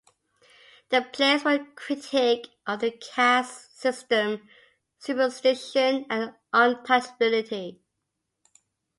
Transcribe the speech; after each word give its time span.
The 0.89 1.03
plays 1.03 1.43
were 1.43 1.51
a 1.51 1.65
critique 1.75 2.47
of 2.65 2.79
the 2.79 2.89
caste 2.89 3.79
system, 3.79 4.49
superstition, 4.97 6.07
and 6.09 6.33
untouchability. 6.51 7.77